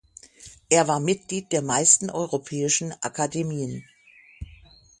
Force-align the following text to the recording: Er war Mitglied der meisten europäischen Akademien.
Er 0.69 0.87
war 0.87 0.99
Mitglied 0.99 1.51
der 1.51 1.61
meisten 1.61 2.09
europäischen 2.09 2.91
Akademien. 3.03 3.85